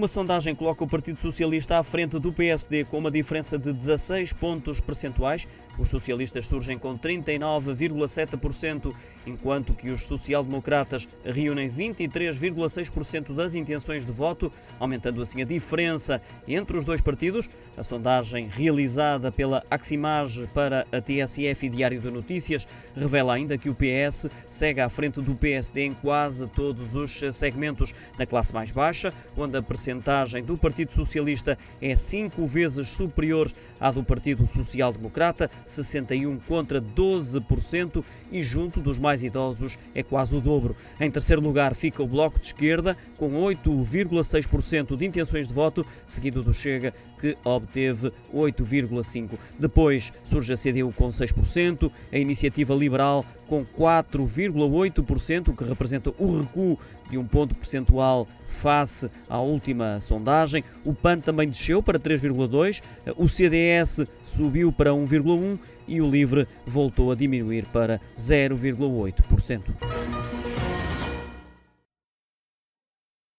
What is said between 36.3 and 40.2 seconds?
contra 12%, e junto dos mais idosos é